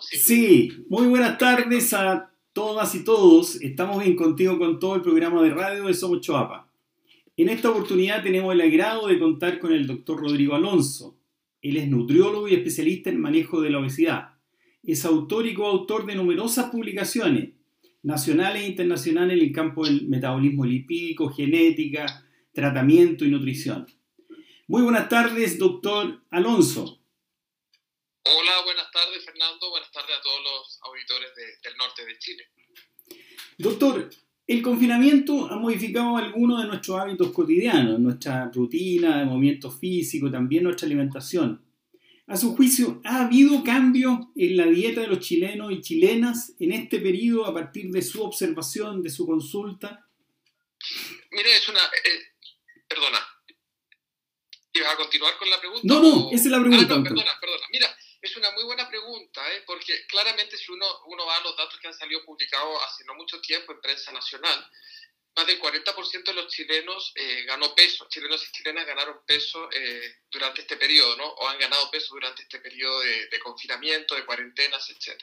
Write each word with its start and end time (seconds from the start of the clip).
Sí. 0.00 0.84
muy 0.88 1.06
buenas 1.06 1.38
tardes 1.38 1.92
a 1.92 2.30
todas 2.52 2.94
y 2.94 3.04
todos. 3.04 3.60
Estamos 3.60 4.02
bien 4.02 4.16
contigo 4.16 4.58
con 4.58 4.78
todo 4.78 4.96
el 4.96 5.02
programa 5.02 5.42
de 5.42 5.50
radio 5.50 5.86
de 5.86 5.94
Somos 5.94 6.20
Choapa. 6.20 6.70
En 7.36 7.48
esta 7.48 7.70
oportunidad 7.70 8.22
tenemos 8.22 8.52
el 8.52 8.60
agrado 8.60 9.06
de 9.06 9.18
contar 9.18 9.58
con 9.58 9.72
el 9.72 9.86
doctor 9.86 10.20
Rodrigo 10.20 10.54
Alonso. 10.54 11.16
Él 11.62 11.76
es 11.76 11.88
nutriólogo 11.88 12.48
y 12.48 12.54
especialista 12.54 13.10
en 13.10 13.20
manejo 13.20 13.60
de 13.60 13.70
la 13.70 13.78
obesidad. 13.78 14.34
Es 14.82 15.04
autor 15.04 15.46
y 15.46 15.54
coautor 15.54 16.06
de 16.06 16.16
numerosas 16.16 16.70
publicaciones 16.70 17.50
nacionales 18.02 18.62
e 18.62 18.68
internacionales 18.68 19.36
en 19.36 19.44
el 19.44 19.52
campo 19.52 19.84
del 19.84 20.08
metabolismo 20.08 20.64
lipídico, 20.64 21.28
genética, 21.28 22.24
tratamiento 22.52 23.24
y 23.24 23.30
nutrición. 23.30 23.86
Muy 24.66 24.82
buenas 24.82 25.08
tardes, 25.08 25.58
doctor 25.58 26.22
Alonso. 26.30 26.99
Hola, 28.22 28.62
buenas 28.64 28.90
tardes 28.90 29.24
Fernando, 29.24 29.70
buenas 29.70 29.90
tardes 29.90 30.16
a 30.16 30.20
todos 30.20 30.42
los 30.42 30.78
auditores 30.82 31.30
del 31.62 31.76
norte 31.76 32.04
de 32.04 32.18
Chile. 32.18 32.48
Doctor, 33.56 34.10
el 34.46 34.62
confinamiento 34.62 35.46
ha 35.50 35.56
modificado 35.56 36.16
algunos 36.16 36.60
de 36.60 36.68
nuestros 36.68 36.98
hábitos 36.98 37.32
cotidianos, 37.32 37.98
nuestra 37.98 38.50
rutina 38.52 39.20
de 39.20 39.24
movimiento 39.24 39.70
físico, 39.70 40.30
también 40.30 40.64
nuestra 40.64 40.86
alimentación. 40.86 41.64
A 42.26 42.36
su 42.36 42.54
juicio, 42.54 43.00
¿ha 43.04 43.24
habido 43.24 43.64
cambios 43.64 44.18
en 44.36 44.56
la 44.56 44.66
dieta 44.66 45.00
de 45.00 45.08
los 45.08 45.20
chilenos 45.20 45.72
y 45.72 45.80
chilenas 45.80 46.54
en 46.60 46.72
este 46.72 47.00
periodo 47.00 47.46
a 47.46 47.54
partir 47.54 47.90
de 47.90 48.02
su 48.02 48.22
observación, 48.22 49.02
de 49.02 49.10
su 49.10 49.26
consulta? 49.26 50.06
Mire, 51.32 51.56
es 51.56 51.68
una... 51.68 51.80
Eh, 51.80 52.34
perdona. 52.86 53.18
¿Ibas 54.72 54.94
a 54.94 54.96
continuar 54.96 55.36
con 55.38 55.50
la 55.50 55.58
pregunta? 55.58 55.82
No, 55.84 56.00
no, 56.00 56.30
esa 56.30 56.44
es 56.44 56.50
la 56.50 56.60
pregunta. 56.60 56.94
Ah, 56.94 57.02
perdona, 57.02 57.40
perdona. 57.40 57.66
Mira, 57.72 57.96
es 58.22 58.36
una 58.36 58.50
muy 58.50 58.64
buena 58.64 58.88
pregunta, 58.88 59.40
¿eh? 59.52 59.62
porque 59.66 60.06
claramente 60.06 60.56
si 60.56 60.70
uno, 60.70 60.86
uno 61.06 61.24
va 61.26 61.36
a 61.36 61.40
los 61.40 61.56
datos 61.56 61.78
que 61.80 61.88
han 61.88 61.94
salido 61.94 62.24
publicados 62.24 62.82
hace 62.84 63.04
no 63.04 63.14
mucho 63.14 63.40
tiempo 63.40 63.72
en 63.72 63.80
prensa 63.80 64.12
nacional, 64.12 64.70
más 65.36 65.46
del 65.46 65.60
40% 65.60 66.24
de 66.24 66.32
los 66.34 66.48
chilenos 66.48 67.12
eh, 67.14 67.44
ganó 67.44 67.74
peso, 67.74 68.06
chilenos 68.10 68.46
y 68.46 68.52
chilenas 68.52 68.84
ganaron 68.84 69.24
peso 69.24 69.70
eh, 69.72 70.22
durante 70.28 70.62
este 70.62 70.76
periodo, 70.76 71.16
¿no? 71.16 71.28
O 71.28 71.48
han 71.48 71.58
ganado 71.58 71.90
peso 71.90 72.14
durante 72.14 72.42
este 72.42 72.58
periodo 72.58 73.00
de, 73.00 73.38
confinamiento, 73.38 74.16
de 74.16 74.26
cuarentenas, 74.26 74.90
etc. 74.90 75.22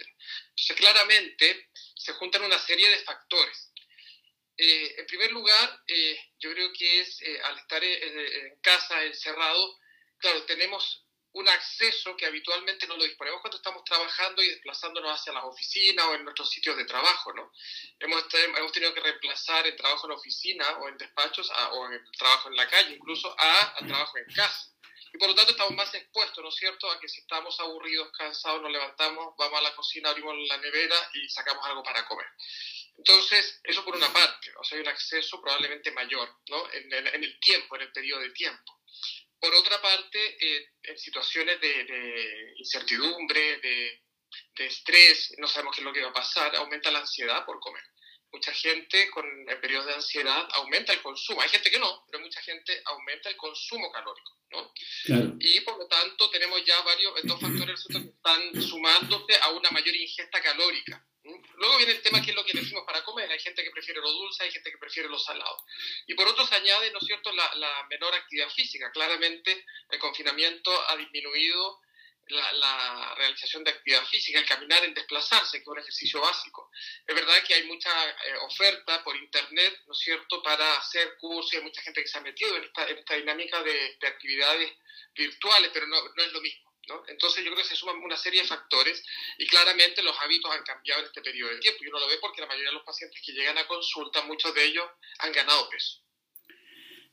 Entonces, 0.49 0.77
claramente 0.77 1.69
se 1.93 2.13
juntan 2.13 2.43
una 2.43 2.57
serie 2.57 2.89
de 2.89 2.99
factores. 2.99 3.73
Eh, 4.55 4.95
en 4.97 5.05
primer 5.05 5.31
lugar, 5.33 5.83
yo 6.39 6.51
creo 6.51 6.71
que 6.71 7.01
es 7.01 7.21
al 7.43 7.59
estar 7.59 7.83
en 7.83 8.59
casa 8.61 9.03
encerrado, 9.03 9.77
claro, 10.19 10.43
tenemos 10.45 11.06
un 11.37 11.47
acceso 11.47 12.17
que 12.17 12.25
habitualmente 12.25 12.87
no 12.87 12.97
lo 12.97 13.03
disponemos 13.03 13.41
cuando 13.41 13.57
estamos 13.57 13.83
trabajando 13.83 14.41
y 14.41 14.49
desplazándonos 14.49 15.11
hacia 15.11 15.33
las 15.33 15.43
oficinas 15.43 16.05
o 16.07 16.15
en 16.15 16.23
nuestros 16.23 16.49
sitios 16.49 16.75
de 16.75 16.85
trabajo, 16.85 17.31
¿no? 17.33 17.53
Hemos, 17.99 18.25
hemos 18.33 18.71
tenido 18.71 18.91
que 18.93 19.01
reemplazar 19.01 19.67
el 19.67 19.75
trabajo 19.75 20.07
en 20.07 20.13
oficina 20.13 20.67
o 20.79 20.89
en 20.89 20.97
despachos 20.97 21.51
o 21.73 21.87
el 21.89 22.03
trabajo 22.17 22.49
en 22.49 22.55
la 22.55 22.67
calle, 22.67 22.95
incluso 22.95 23.35
a, 23.37 23.75
trabajo 23.85 24.17
en 24.17 24.25
casa. 24.33 24.73
Y 25.13 25.17
por 25.19 25.29
lo 25.29 25.35
tanto 25.35 25.51
estamos 25.51 25.73
más 25.75 25.93
expuestos, 25.93 26.43
¿no 26.43 26.49
es 26.49 26.55
cierto?, 26.55 26.89
a 26.89 26.99
que 26.99 27.07
si 27.07 27.21
estamos 27.21 27.57
aburridos, 27.59 28.11
cansados, 28.17 28.59
nos 28.61 28.71
levantamos, 28.71 29.35
vamos 29.37 29.59
a 29.59 29.61
la 29.61 29.75
cocina, 29.75 30.09
abrimos 30.09 30.35
la 30.49 30.57
nevera 30.57 30.95
y 31.13 31.29
sacamos 31.29 31.63
algo 31.67 31.83
para 31.83 32.03
comer. 32.07 32.27
Entonces, 32.97 33.61
eso 33.63 33.85
por 33.85 33.95
una 33.95 34.11
parte, 34.11 34.51
o 34.59 34.63
sea, 34.63 34.75
hay 34.75 34.81
un 34.81 34.89
acceso 34.89 35.39
probablemente 35.39 35.91
mayor, 35.91 36.35
¿no?, 36.49 36.67
en 36.73 37.23
el 37.23 37.39
tiempo, 37.39 37.75
en 37.75 37.83
el 37.83 37.91
periodo 37.91 38.21
de 38.21 38.31
tiempo. 38.31 38.76
Por 39.39 39.53
otra 39.53 39.81
parte, 39.81 40.37
eh, 40.39 40.69
en 40.83 40.97
situaciones 40.97 41.59
de, 41.61 42.53
incertidumbre, 42.57 43.57
de, 43.59 44.01
estrés, 44.57 45.33
no 45.37 45.47
sabemos 45.47 45.75
qué 45.75 45.81
es 45.81 45.85
lo 45.85 45.93
que 45.93 46.01
va 46.01 46.09
a 46.09 46.13
pasar, 46.13 46.55
aumenta 46.55 46.91
la 46.91 46.99
ansiedad 46.99 47.45
por 47.45 47.59
comer. 47.59 47.83
Mucha 48.31 48.53
gente 48.53 49.09
con 49.11 49.25
el 49.47 49.59
periodo 49.59 49.85
de 49.85 49.93
ansiedad 49.93 50.47
aumenta 50.53 50.91
el 50.91 51.01
consumo. 51.01 51.41
Hay 51.41 51.49
gente 51.49 51.71
que 51.71 51.79
no, 51.79 52.05
pero 52.11 52.21
mucha 52.21 52.41
gente 52.41 52.81
aumenta 52.85 53.29
el 53.29 53.37
consumo 53.37 53.91
calórico. 53.91 54.37
¿no? 54.49 54.73
Y 55.39 55.59
por 55.61 55.77
lo 55.77 55.87
tanto 55.87 56.29
tenemos 56.29 56.63
ya 56.65 56.81
varios, 56.81 57.13
estos 57.17 57.39
factores 57.39 57.85
que 57.87 57.97
están 57.97 58.61
sumándose 58.61 59.37
a 59.41 59.51
una 59.51 59.71
mayor 59.71 59.95
ingesta 59.95 60.41
calórica. 60.41 61.05
Luego 61.55 61.77
viene 61.77 61.93
el 61.93 62.01
tema 62.01 62.21
que 62.21 62.31
es 62.31 62.35
lo 62.35 62.45
que 62.45 62.57
decimos 62.57 62.83
para 62.85 63.03
comer. 63.03 63.29
Hay 63.31 63.39
gente 63.39 63.63
que 63.63 63.71
prefiere 63.71 63.99
lo 63.99 64.11
dulce, 64.11 64.43
hay 64.43 64.51
gente 64.51 64.71
que 64.71 64.77
prefiere 64.77 65.09
lo 65.09 65.19
salado. 65.19 65.57
Y 66.05 66.13
por 66.13 66.27
otro 66.27 66.45
se 66.45 66.55
añade, 66.55 66.91
¿no 66.91 66.99
es 66.99 67.05
cierto?, 67.05 67.31
la, 67.33 67.85
menor 67.89 68.13
actividad 68.13 68.49
física. 68.49 68.91
Claramente 68.91 69.65
el 69.89 69.99
confinamiento 69.99 70.71
ha 70.89 70.95
disminuido 70.95 71.81
la, 72.27 72.53
la, 72.53 73.15
realización 73.15 73.63
de 73.63 73.71
actividad 73.71 74.05
física, 74.05 74.39
el 74.39 74.45
caminar, 74.45 74.83
el 74.83 74.93
desplazarse, 74.93 75.57
que 75.57 75.63
es 75.63 75.67
un 75.67 75.79
ejercicio 75.79 76.21
básico. 76.21 76.69
Es 77.05 77.15
verdad 77.15 77.41
que 77.43 77.53
hay 77.53 77.63
mucha 77.63 78.09
eh, 78.09 78.35
oferta 78.41 79.03
por 79.03 79.15
internet, 79.15 79.81
¿no 79.85 79.93
es 79.93 79.99
cierto?, 79.99 80.43
para 80.43 80.77
hacer 80.77 81.17
cursos, 81.17 81.53
hay 81.53 81.61
mucha 81.61 81.81
gente 81.81 82.01
que 82.01 82.07
se 82.07 82.17
ha 82.17 82.21
metido 82.21 82.55
en 82.57 82.65
esta, 82.65 82.87
en 82.89 82.97
esta 82.97 83.15
dinámica 83.15 83.63
de, 83.63 83.97
de 83.99 84.07
actividades 84.07 84.73
virtuales, 85.15 85.71
pero 85.73 85.87
no, 85.87 85.97
no 86.15 86.23
es 86.23 86.31
lo 86.33 86.41
mismo. 86.41 86.66
Entonces 87.07 87.43
yo 87.43 87.51
creo 87.51 87.63
que 87.63 87.69
se 87.69 87.75
suman 87.75 87.97
una 87.97 88.17
serie 88.17 88.41
de 88.41 88.47
factores 88.47 89.03
y 89.37 89.45
claramente 89.47 90.01
los 90.03 90.15
hábitos 90.21 90.51
han 90.51 90.63
cambiado 90.63 91.01
en 91.01 91.07
este 91.07 91.21
periodo 91.21 91.51
de 91.51 91.59
tiempo 91.59 91.83
y 91.83 91.87
uno 91.87 91.99
lo 91.99 92.07
ve 92.07 92.15
porque 92.21 92.41
la 92.41 92.47
mayoría 92.47 92.69
de 92.69 92.75
los 92.75 92.83
pacientes 92.83 93.21
que 93.25 93.33
llegan 93.33 93.57
a 93.57 93.67
consulta, 93.67 94.23
muchos 94.25 94.53
de 94.53 94.65
ellos 94.65 94.85
han 95.19 95.31
ganado 95.31 95.69
peso. 95.69 96.01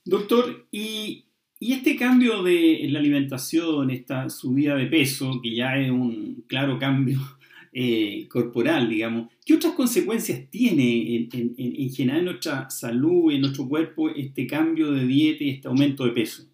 Doctor, 0.05 0.69
y, 0.71 1.27
este 1.61 1.97
cambio 1.97 2.43
de 2.43 2.87
la 2.91 2.99
alimentación, 2.99 3.91
esta 3.91 4.29
subida 4.29 4.77
de 4.77 4.87
peso, 4.87 5.41
que 5.43 5.55
ya 5.55 5.79
es 5.79 5.91
un 5.91 6.45
claro 6.47 6.79
cambio 6.79 7.19
eh, 7.73 8.29
corporal, 8.29 8.89
digamos, 8.89 9.33
¿qué 9.47 9.55
otras 9.55 9.73
consecuencias 9.73 10.51
tiene 10.51 11.17
en, 11.17 11.55
en 11.56 11.91
general 11.91 12.19
en 12.19 12.25
nuestra 12.27 12.69
salud, 12.69 13.33
en 13.33 13.41
nuestro 13.41 13.67
cuerpo, 13.67 14.11
este 14.11 14.47
cambio 14.47 14.93
de 14.93 15.06
dieta 15.06 15.45
y 15.45 15.51
este 15.51 15.69
aumento 15.69 16.05
de 16.05 16.11
peso? 16.11 16.53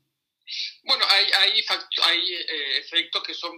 Bueno, 0.83 1.05
hay, 1.09 1.31
hay, 2.03 2.34
eh, 2.34 2.78
efectos 2.78 3.22
que 3.22 3.34
son 3.34 3.53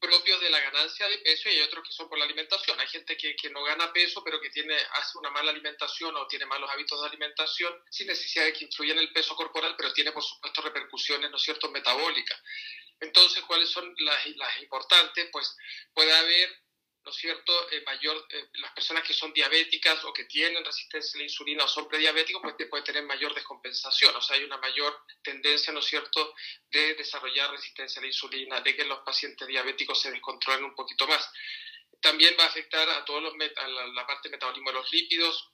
propios 0.00 0.40
de 0.40 0.50
la 0.50 0.60
ganancia 0.60 1.08
de 1.08 1.18
peso 1.18 1.48
y 1.48 1.52
hay 1.52 1.60
otros 1.62 1.86
que 1.86 1.92
son 1.92 2.08
por 2.08 2.18
la 2.18 2.24
alimentación. 2.24 2.78
Hay 2.78 2.86
gente 2.88 3.16
que, 3.16 3.34
que, 3.34 3.50
no 3.50 3.64
gana 3.64 3.92
peso, 3.92 4.22
pero 4.22 4.40
que 4.40 4.50
tiene, 4.50 4.76
hace 4.92 5.18
una 5.18 5.30
mala 5.30 5.50
alimentación 5.50 6.14
o 6.16 6.26
tiene 6.26 6.46
malos 6.46 6.70
hábitos 6.70 7.00
de 7.00 7.08
alimentación 7.08 7.74
sin 7.90 8.06
necesidad 8.06 8.44
de 8.44 8.52
que 8.52 8.64
influya 8.64 8.92
en 8.92 9.00
el 9.00 9.12
peso 9.12 9.34
corporal, 9.34 9.74
pero 9.76 9.92
tiene, 9.92 10.12
por 10.12 10.22
supuesto, 10.22 10.62
repercusiones, 10.62 11.30
¿no 11.30 11.36
es 11.36 11.42
cierto?, 11.42 11.70
metabólicas. 11.70 12.40
Entonces, 13.00 13.42
¿cuáles 13.44 13.68
son 13.70 13.94
las, 13.98 14.26
las 14.36 14.60
importantes? 14.60 15.28
Pues 15.32 15.56
puede 15.92 16.12
haber 16.12 16.67
¿no 17.08 17.12
es 17.12 17.20
cierto?, 17.20 17.70
eh, 17.70 17.82
mayor, 17.86 18.26
eh, 18.28 18.48
las 18.60 18.70
personas 18.72 19.02
que 19.02 19.14
son 19.14 19.32
diabéticas 19.32 20.04
o 20.04 20.12
que 20.12 20.24
tienen 20.24 20.62
resistencia 20.62 21.16
a 21.16 21.20
la 21.20 21.24
insulina 21.24 21.64
o 21.64 21.68
son 21.68 21.88
prediabéticos, 21.88 22.42
pues 22.42 22.54
pueden 22.68 22.84
tener 22.84 23.02
mayor 23.04 23.34
descompensación, 23.34 24.14
o 24.14 24.20
sea, 24.20 24.36
hay 24.36 24.44
una 24.44 24.58
mayor 24.58 25.04
tendencia, 25.22 25.72
¿no 25.72 25.80
es 25.80 25.86
cierto?, 25.86 26.34
de 26.70 26.96
desarrollar 26.96 27.50
resistencia 27.50 27.98
a 27.98 28.02
la 28.02 28.08
insulina, 28.08 28.60
de 28.60 28.76
que 28.76 28.84
los 28.84 28.98
pacientes 28.98 29.48
diabéticos 29.48 30.02
se 30.02 30.10
descontrolen 30.10 30.64
un 30.64 30.74
poquito 30.74 31.08
más. 31.08 31.26
También 32.02 32.36
va 32.38 32.44
a 32.44 32.48
afectar 32.48 32.86
a, 32.90 33.02
todos 33.06 33.22
los 33.22 33.32
a 33.32 33.68
la, 33.68 34.06
parte 34.06 34.28
de 34.28 34.36
metabolismo 34.36 34.68
de 34.68 34.76
los 34.76 34.92
lípidos, 34.92 35.50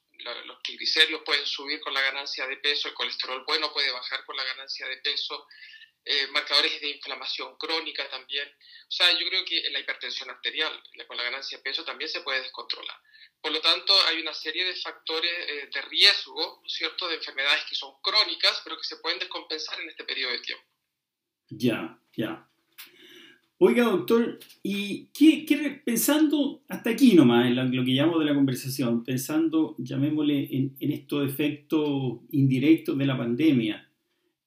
los 0.47 0.60
triglicéridos 0.64 1.22
pueden 1.25 1.47
subir 1.47 1.81
con 1.81 1.94
la 1.94 2.00
ganancia 2.00 2.48
de 2.48 2.56
peso, 2.56 2.88
el 2.88 2.94
colesterol 2.94 3.44
bueno 3.47 3.72
puede 3.72 3.93
bajar 3.93 4.25
con 4.25 4.37
la 4.37 4.43
ganancia 4.43 4.88
de 4.88 4.97
peso, 4.97 5.47
eh, 6.06 6.26
marcadores 6.32 6.81
de 6.81 6.91
inflamación 6.91 7.56
crónica 7.56 8.09
también. 8.10 8.47
O 8.48 8.91
sea, 8.91 9.10
yo 9.19 9.26
creo 9.26 9.44
que 9.44 9.70
la 9.70 9.81
hipertensión 9.81 10.28
arterial 10.28 10.72
con 11.06 11.16
la 11.16 11.22
ganancia 11.22 11.59
de 11.59 11.65
peso 11.65 11.84
también 11.84 12.10
se 12.10 12.20
puede 12.20 12.42
descontrolar. 12.42 12.97
Por 13.41 13.53
lo 13.53 13.60
tanto, 13.60 13.94
hay 14.06 14.20
una 14.20 14.34
serie 14.34 14.64
de 14.64 14.75
factores 14.75 15.31
eh, 15.31 15.69
de 15.72 15.82
riesgo, 15.82 16.62
¿cierto?, 16.66 17.09
de 17.09 17.16
enfermedades 17.16 17.64
que 17.69 17.75
son 17.75 17.93
crónicas, 18.03 18.60
pero 18.64 18.76
que 18.76 18.84
se 18.84 18.97
pueden 18.97 19.19
descompensar 19.19 19.81
en 19.81 19.88
este 19.88 20.04
periodo 20.04 20.32
de 20.32 20.38
tiempo. 20.41 20.64
Ya, 21.50 21.98
ya. 22.16 22.48
Oiga, 23.59 23.84
doctor, 23.84 24.38
y 24.62 25.06
qué, 25.06 25.82
pensando 25.84 26.64
hasta 26.69 26.91
aquí 26.91 27.14
nomás, 27.14 27.46
en 27.46 27.56
lo, 27.56 27.84
que 27.84 27.93
llamo 27.93 28.19
de 28.19 28.26
la 28.26 28.34
conversación, 28.34 29.05
pensando, 29.05 29.75
llamémosle, 29.78 30.49
en, 30.50 30.76
en 30.81 30.93
estos 30.93 31.26
efectos 31.26 32.20
indirectos 32.31 32.99
de 32.99 33.06
la 33.06 33.17
pandemia, 33.17 33.88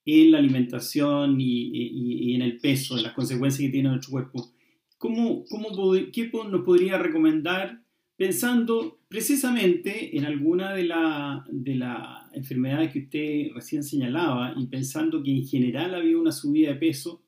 en 0.07 0.31
la 0.31 0.37
alimentación 0.37 1.35
y, 1.39 2.33
en 2.33 2.41
el 2.41 2.59
peso, 2.59 2.95
en 2.95 3.03
las 3.03 3.13
consecuencias 3.13 3.61
que 3.61 3.71
tiene 3.71 3.89
nuestro 3.89 4.11
cuerpo. 4.11 4.53
¿Cómo, 4.97 5.43
cómo, 5.45 5.93
¿Qué 6.13 6.31
nos 6.49 6.61
podría 6.61 6.97
recomendar 6.97 7.83
pensando 8.15 9.01
precisamente 9.09 10.17
en 10.17 10.25
alguna 10.25 10.73
de 10.73 10.85
las 10.85 11.41
de 11.51 11.75
la 11.75 12.29
enfermedades 12.33 12.91
que 12.93 12.99
usted 12.99 13.53
recién 13.53 13.83
señalaba 13.83 14.53
y 14.57 14.65
pensando 14.67 15.21
que 15.21 15.31
en 15.31 15.45
general 15.45 15.93
había 15.93 16.17
una 16.17 16.31
subida 16.31 16.69
de 16.69 16.75
peso? 16.77 17.21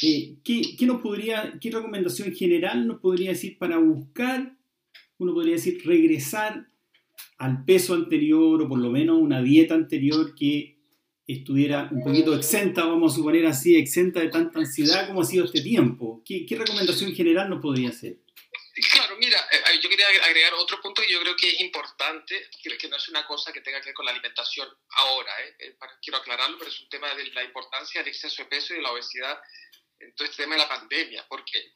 Eh, 0.00 0.38
¿qué, 0.42 0.62
qué, 0.78 0.86
nos 0.86 1.02
podría, 1.02 1.58
¿Qué 1.60 1.70
recomendación 1.70 2.32
general 2.32 2.86
nos 2.86 3.00
podría 3.00 3.30
decir 3.30 3.58
para 3.58 3.78
buscar, 3.78 4.56
uno 5.18 5.34
podría 5.34 5.54
decir, 5.54 5.82
regresar 5.84 6.68
al 7.36 7.64
peso 7.66 7.94
anterior 7.94 8.62
o 8.62 8.68
por 8.68 8.78
lo 8.78 8.90
menos 8.90 9.20
una 9.20 9.42
dieta 9.42 9.74
anterior 9.74 10.34
que 10.34 10.77
estuviera 11.28 11.88
un 11.92 12.02
poquito 12.02 12.34
exenta, 12.34 12.84
vamos 12.84 13.12
a 13.12 13.16
suponer 13.16 13.46
así, 13.46 13.76
exenta 13.76 14.20
de 14.20 14.28
tanta 14.28 14.60
ansiedad 14.60 15.06
como 15.06 15.20
ha 15.20 15.24
sido 15.24 15.44
este 15.44 15.60
tiempo. 15.60 16.22
¿Qué, 16.24 16.46
qué 16.46 16.56
recomendación 16.56 17.14
general 17.14 17.50
nos 17.50 17.60
podría 17.60 17.90
hacer? 17.90 18.16
mira, 19.18 19.38
eh, 19.50 19.80
yo 19.82 19.88
quería 19.88 20.06
agregar 20.08 20.54
otro 20.54 20.80
punto 20.80 21.02
que 21.02 21.12
yo 21.12 21.20
creo 21.20 21.36
que 21.36 21.48
es 21.48 21.60
importante, 21.60 22.48
que, 22.62 22.88
no 22.88 22.96
es 22.96 23.08
una 23.08 23.26
cosa 23.26 23.52
que 23.52 23.60
tenga 23.60 23.80
que 23.80 23.86
ver 23.86 23.94
con 23.94 24.06
la 24.06 24.12
alimentación 24.12 24.68
ahora, 24.90 25.32
¿eh? 25.44 25.56
eh 25.58 25.76
quiero 26.00 26.18
aclararlo, 26.18 26.58
pero 26.58 26.70
es 26.70 26.80
un 26.80 26.88
tema 26.88 27.14
de 27.14 27.26
la 27.32 27.42
importancia 27.42 28.00
del 28.00 28.08
exceso 28.08 28.42
de 28.42 28.48
peso 28.48 28.72
y 28.72 28.76
de 28.76 28.82
la 28.82 28.92
obesidad 28.92 29.40
en 29.98 30.14
todo 30.14 30.28
este 30.28 30.44
tema 30.44 30.54
de 30.54 30.62
la 30.62 30.68
pandemia, 30.68 31.26
porque 31.28 31.72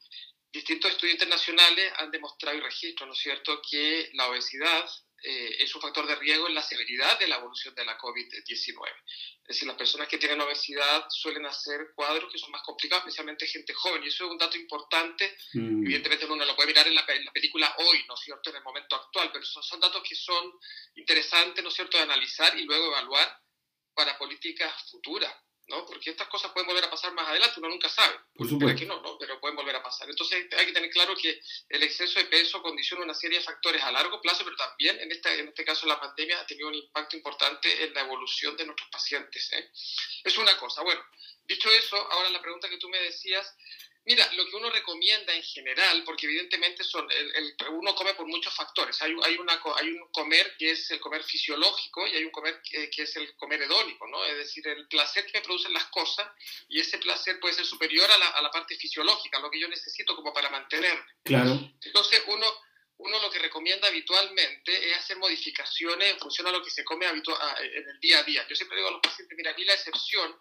distintos 0.51 0.91
estudios 0.91 1.15
internacionales 1.15 1.91
han 1.97 2.11
demostrado 2.11 2.57
y 2.57 2.61
registro, 2.61 3.05
¿no 3.05 3.13
es 3.13 3.19
cierto?, 3.19 3.61
que 3.69 4.09
la 4.13 4.29
obesidad 4.29 4.85
eh, 5.25 5.55
es 5.59 5.73
un 5.73 5.81
factor 5.81 6.05
de 6.05 6.15
riesgo 6.15 6.49
en 6.49 6.53
la 6.53 6.61
severidad 6.61 7.17
de 7.17 7.29
la 7.29 7.37
evolución 7.37 7.73
de 7.73 7.85
la 7.85 7.97
COVID-19. 7.97 8.89
Es 9.07 9.47
decir, 9.47 9.65
las 9.65 9.77
personas 9.77 10.09
que 10.09 10.17
tienen 10.17 10.41
obesidad 10.41 11.05
suelen 11.09 11.45
hacer 11.45 11.93
cuadros 11.95 12.29
que 12.29 12.37
son 12.37 12.51
más 12.51 12.61
complicados, 12.63 13.03
especialmente 13.03 13.47
gente 13.47 13.73
joven, 13.73 14.03
y 14.03 14.07
eso 14.07 14.25
es 14.25 14.31
un 14.31 14.37
dato 14.37 14.57
importante. 14.57 15.37
Mm. 15.53 15.85
Evidentemente 15.85 16.25
uno 16.25 16.43
lo 16.43 16.55
puede 16.57 16.67
mirar 16.67 16.87
en 16.87 16.95
la, 16.95 17.05
película 17.05 17.73
hoy, 17.77 18.03
¿no 18.05 18.15
es 18.15 18.19
cierto?, 18.19 18.49
en 18.49 18.57
el 18.57 18.63
momento 18.63 18.97
actual, 18.97 19.31
pero 19.31 19.45
son, 19.45 19.63
son 19.63 19.79
datos 19.79 20.03
que 20.03 20.15
son 20.15 20.51
interesantes, 20.95 21.63
¿no 21.63 21.69
es 21.69 21.75
cierto?, 21.75 21.97
de 21.97 22.03
analizar 22.03 22.57
y 22.59 22.63
luego 22.65 22.87
evaluar 22.87 23.39
para 23.93 24.17
políticas 24.17 24.73
futuras. 24.91 25.33
¿No? 25.67 25.85
Porque 25.85 26.09
estas 26.09 26.27
cosas 26.27 26.51
pueden 26.51 26.67
volver 26.67 26.83
a 26.83 26.89
pasar 26.89 27.13
más 27.13 27.27
adelante, 27.27 27.59
uno 27.59 27.69
nunca 27.69 27.89
sabe. 27.89 28.15
Por 28.35 28.47
supuesto. 28.47 28.79
Que 28.79 28.85
no, 28.85 29.01
¿no? 29.01 29.17
Pero 29.17 29.39
pueden 29.39 29.55
volver 29.55 29.75
a 29.75 29.83
pasar. 29.83 30.09
Entonces 30.09 30.47
hay 30.51 30.65
que 30.65 30.71
tener 30.71 30.89
claro 30.89 31.15
que 31.15 31.41
el 31.69 31.83
exceso 31.83 32.19
de 32.19 32.25
peso 32.25 32.61
condiciona 32.61 33.03
una 33.03 33.13
serie 33.13 33.39
de 33.39 33.45
factores 33.45 33.81
a 33.81 33.91
largo 33.91 34.21
plazo, 34.21 34.43
pero 34.43 34.55
también 34.55 34.99
en, 34.99 35.11
esta, 35.11 35.33
en 35.33 35.47
este 35.47 35.63
caso 35.63 35.87
la 35.87 35.99
pandemia 35.99 36.39
ha 36.39 36.45
tenido 36.45 36.67
un 36.67 36.75
impacto 36.75 37.15
importante 37.15 37.83
en 37.83 37.93
la 37.93 38.01
evolución 38.01 38.57
de 38.57 38.65
nuestros 38.65 38.89
pacientes. 38.89 39.51
¿eh? 39.53 39.71
Es 40.23 40.37
una 40.37 40.57
cosa. 40.57 40.81
Bueno, 40.83 41.01
dicho 41.43 41.69
eso, 41.71 41.95
ahora 42.11 42.29
la 42.29 42.41
pregunta 42.41 42.69
que 42.69 42.77
tú 42.77 42.89
me 42.89 42.99
decías, 42.99 43.55
Mira, 44.05 44.29
lo 44.33 44.45
que 44.45 44.55
uno 44.57 44.69
recomienda 44.69 45.33
en 45.33 45.43
general, 45.43 46.03
porque 46.03 46.25
evidentemente 46.25 46.83
son, 46.83 47.09
el, 47.09 47.55
uno 47.69 47.95
come 47.95 48.13
por 48.15 48.27
muchos 48.27 48.53
factores. 48.53 49.01
Hay, 49.01 49.15
hay, 49.23 49.37
una, 49.37 49.61
hay 49.77 49.87
un 49.91 50.09
comer 50.11 50.55
que 50.57 50.71
es 50.71 50.91
el 50.91 50.99
comer 50.99 51.23
fisiológico 51.23 52.05
y 52.07 52.15
hay 52.17 52.25
un 52.25 52.31
comer 52.31 52.61
que, 52.61 52.89
es 52.95 53.15
el 53.15 53.33
comer 53.37 53.61
hedónico, 53.61 54.05
¿no? 54.07 54.25
Es 54.25 54.37
decir, 54.37 54.67
el 54.67 54.87
placer 54.89 55.25
que 55.25 55.37
me 55.37 55.43
producen 55.45 55.73
las 55.73 55.85
cosas 55.85 56.27
y 56.67 56.81
ese 56.81 56.97
placer 56.97 57.39
puede 57.39 57.53
ser 57.53 57.65
superior 57.65 58.11
a 58.11 58.17
la, 58.17 58.27
a 58.29 58.41
la 58.41 58.51
parte 58.51 58.75
fisiológica, 58.75 59.39
lo 59.39 59.49
que 59.49 59.61
yo 59.61 59.69
necesito 59.69 60.17
como 60.17 60.33
para 60.33 60.49
mantenerme. 60.49 61.05
Claro. 61.23 61.71
Entonces, 61.81 62.23
uno, 62.27 62.45
uno 62.97 63.21
lo 63.21 63.31
que 63.31 63.39
recomienda 63.39 63.87
habitualmente 63.87 64.89
es 64.89 64.97
hacer 64.97 65.15
modificaciones 65.15 66.11
en 66.11 66.19
función 66.19 66.45
a 66.47 66.51
lo 66.51 66.61
que 66.61 66.71
se 66.71 66.83
come 66.83 67.05
en 67.05 67.15
el 67.15 67.99
día 68.01 68.19
a 68.19 68.23
día. 68.23 68.45
Yo 68.49 68.55
siempre 68.57 68.75
digo 68.75 68.89
a 68.89 68.93
los 68.93 69.01
pacientes, 69.01 69.37
mira, 69.37 69.51
a 69.51 69.55
mí 69.55 69.63
la 69.63 69.75
excepción, 69.75 70.37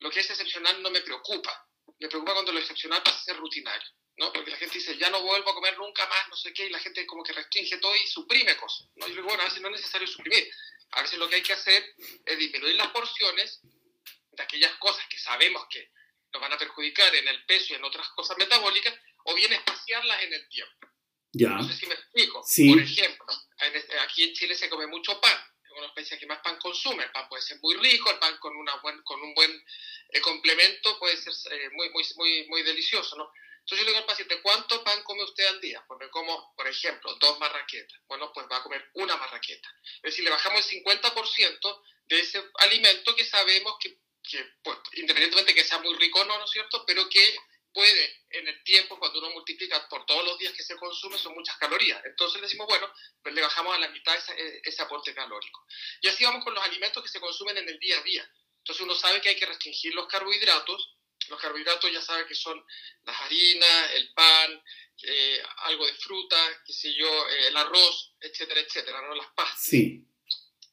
lo 0.00 0.10
que 0.10 0.18
es 0.18 0.28
excepcional 0.28 0.82
no 0.82 0.90
me 0.90 1.02
preocupa 1.02 1.66
me 1.98 2.08
preocupa 2.08 2.34
cuando 2.34 2.52
lo 2.52 2.58
excepcional 2.58 3.02
pasa 3.02 3.18
a 3.18 3.24
ser 3.24 3.36
rutinario, 3.36 3.88
¿no? 4.18 4.32
Porque 4.32 4.50
la 4.50 4.56
gente 4.56 4.78
dice, 4.78 4.96
ya 4.98 5.10
no 5.10 5.22
vuelvo 5.22 5.50
a 5.50 5.54
comer 5.54 5.76
nunca 5.78 6.06
más, 6.06 6.28
no 6.28 6.36
sé 6.36 6.52
qué, 6.52 6.66
y 6.66 6.70
la 6.70 6.78
gente 6.78 7.06
como 7.06 7.22
que 7.22 7.32
restringe 7.32 7.78
todo 7.78 7.94
y 7.94 8.06
suprime 8.06 8.56
cosas, 8.56 8.88
¿no? 8.96 9.06
Yo 9.08 9.14
digo, 9.14 9.28
bueno, 9.28 9.42
a 9.42 9.46
veces 9.46 9.60
no 9.60 9.68
es 9.68 9.80
necesario 9.80 10.06
suprimir, 10.06 10.50
a 10.92 11.02
veces 11.02 11.18
lo 11.18 11.28
que 11.28 11.36
hay 11.36 11.42
que 11.42 11.52
hacer 11.52 11.94
es 12.24 12.38
disminuir 12.38 12.76
las 12.76 12.88
porciones 12.88 13.60
de 13.62 14.42
aquellas 14.42 14.74
cosas 14.76 15.06
que 15.08 15.18
sabemos 15.18 15.66
que 15.70 15.90
nos 16.32 16.40
van 16.42 16.52
a 16.52 16.58
perjudicar 16.58 17.14
en 17.14 17.28
el 17.28 17.44
peso 17.46 17.72
y 17.72 17.76
en 17.76 17.84
otras 17.84 18.08
cosas 18.10 18.36
metabólicas, 18.38 18.94
o 19.24 19.34
bien 19.34 19.52
espaciarlas 19.52 20.22
en 20.22 20.34
el 20.34 20.48
tiempo. 20.48 20.88
Ya. 21.32 21.50
No 21.50 21.68
sé 21.68 21.74
si 21.74 21.86
me 21.86 21.94
explico. 21.94 22.42
Sí. 22.46 22.68
Por 22.68 22.82
ejemplo, 22.82 23.26
este, 23.58 23.98
aquí 24.00 24.24
en 24.24 24.34
Chile 24.34 24.54
se 24.54 24.68
come 24.68 24.86
mucho 24.86 25.20
pan, 25.20 25.38
uno 25.76 25.94
piensa 25.94 26.18
que 26.18 26.26
más 26.26 26.40
pan 26.40 26.58
consume. 26.58 27.04
El 27.04 27.12
pan 27.12 27.28
puede 27.28 27.42
ser 27.42 27.58
muy 27.60 27.76
rico, 27.76 28.10
el 28.10 28.18
pan 28.18 28.36
con, 28.38 28.56
una 28.56 28.74
buen, 28.76 29.02
con 29.02 29.22
un 29.22 29.34
buen 29.34 29.64
eh, 30.10 30.20
complemento 30.20 30.98
puede 30.98 31.16
ser 31.16 31.32
eh, 31.52 31.70
muy, 31.72 31.90
muy, 31.90 32.04
muy, 32.16 32.46
muy 32.48 32.62
delicioso, 32.62 33.16
¿no? 33.16 33.30
Entonces 33.66 33.78
yo 33.78 33.84
le 33.84 33.90
digo 33.90 33.98
al 33.98 34.06
paciente, 34.06 34.40
¿cuánto 34.42 34.84
pan 34.84 35.02
come 35.02 35.24
usted 35.24 35.44
al 35.46 35.60
día? 35.60 35.84
Pues 35.88 35.98
me 35.98 36.08
como, 36.10 36.54
por 36.54 36.68
ejemplo, 36.68 37.12
dos 37.16 37.40
marraquetas. 37.40 37.98
Bueno, 38.06 38.32
pues 38.32 38.46
va 38.50 38.58
a 38.58 38.62
comer 38.62 38.90
una 38.94 39.16
marraqueta. 39.16 39.68
Es 39.96 40.02
decir, 40.02 40.22
le 40.22 40.30
bajamos 40.30 40.72
el 40.72 40.84
50% 40.84 41.82
de 42.04 42.20
ese 42.20 42.44
alimento 42.58 43.16
que 43.16 43.24
sabemos 43.24 43.76
que, 43.80 43.98
que 44.22 44.44
pues, 44.62 44.78
independientemente 44.92 45.52
de 45.52 45.60
que 45.60 45.64
sea 45.64 45.78
muy 45.80 45.96
rico 45.96 46.20
o 46.20 46.24
no, 46.26 46.38
¿no 46.38 46.44
es 46.44 46.50
cierto? 46.52 46.84
Pero 46.86 47.08
que 47.08 47.36
puede, 47.76 48.24
en 48.30 48.48
el 48.48 48.64
tiempo, 48.64 48.98
cuando 48.98 49.18
uno 49.18 49.32
multiplica 49.32 49.86
por 49.90 50.06
todos 50.06 50.24
los 50.24 50.38
días 50.38 50.54
que 50.54 50.62
se 50.62 50.76
consume, 50.76 51.18
son 51.18 51.34
muchas 51.34 51.58
calorías. 51.58 52.02
Entonces 52.06 52.40
decimos, 52.40 52.66
bueno, 52.66 52.90
pues 53.22 53.34
le 53.34 53.42
bajamos 53.42 53.76
a 53.76 53.78
la 53.78 53.88
mitad 53.90 54.16
ese, 54.16 54.62
ese 54.64 54.80
aporte 54.80 55.14
calórico. 55.14 55.66
Y 56.00 56.08
así 56.08 56.24
vamos 56.24 56.42
con 56.42 56.54
los 56.54 56.64
alimentos 56.64 57.02
que 57.02 57.10
se 57.10 57.20
consumen 57.20 57.58
en 57.58 57.68
el 57.68 57.78
día 57.78 57.98
a 57.98 58.02
día. 58.02 58.32
Entonces 58.60 58.82
uno 58.82 58.94
sabe 58.94 59.20
que 59.20 59.28
hay 59.28 59.36
que 59.36 59.44
restringir 59.44 59.94
los 59.94 60.06
carbohidratos. 60.06 60.96
Los 61.28 61.38
carbohidratos 61.38 61.92
ya 61.92 62.00
sabe 62.00 62.26
que 62.26 62.34
son 62.34 62.64
las 63.04 63.20
harinas, 63.20 63.90
el 63.92 64.10
pan, 64.14 64.62
eh, 65.02 65.42
algo 65.58 65.84
de 65.84 65.92
fruta, 65.96 66.62
qué 66.64 66.72
sé 66.72 66.94
yo, 66.94 67.28
eh, 67.28 67.48
el 67.48 67.56
arroz, 67.58 68.14
etcétera, 68.18 68.60
etcétera, 68.60 69.02
¿no? 69.02 69.14
Las 69.14 69.28
pastas. 69.34 69.62
Sí. 69.62 70.02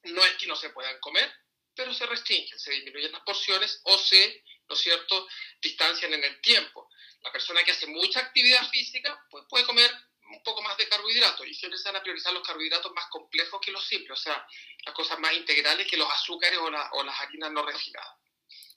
No 0.03 0.23
es 0.23 0.35
que 0.35 0.47
no 0.47 0.55
se 0.55 0.69
puedan 0.69 0.97
comer, 1.01 1.29
pero 1.75 1.93
se 1.93 2.05
restringen, 2.05 2.57
se 2.57 2.71
disminuyen 2.71 3.11
las 3.11 3.23
porciones 3.23 3.81
o 3.83 3.97
se, 3.97 4.45
¿no 4.73 4.77
es 4.77 4.81
cierto?, 4.81 5.27
distancian 5.61 6.13
en 6.15 6.23
el 6.23 6.41
tiempo 6.41 6.89
la 7.21 7.31
persona 7.31 7.63
que 7.63 7.71
hace 7.71 7.87
mucha 7.87 8.19
actividad 8.19 8.67
física 8.69 9.25
pues 9.29 9.45
puede 9.47 9.65
comer 9.65 9.89
un 10.29 10.41
poco 10.43 10.63
más 10.63 10.75
de 10.77 10.89
carbohidratos 10.89 11.45
y 11.45 11.53
siempre 11.53 11.77
se 11.77 11.89
van 11.89 11.97
a 11.97 12.01
priorizar 12.01 12.33
los 12.33 12.45
carbohidratos 12.45 12.91
más 12.93 13.05
complejos 13.09 13.61
que 13.61 13.71
los 13.71 13.85
simples, 13.85 14.19
o 14.19 14.21
sea, 14.21 14.47
las 14.83 14.95
cosas 14.95 15.19
más 15.19 15.33
integrales 15.33 15.85
que 15.87 15.95
los 15.95 16.09
azúcares 16.09 16.57
o, 16.57 16.65
o 16.65 17.03
las 17.03 17.21
harinas 17.21 17.51
no 17.51 17.63
refinadas. 17.63 18.17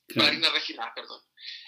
Las 0.08 0.28
harinas 0.28 0.52
refinadas, 0.52 0.92
perdón. 0.94 1.20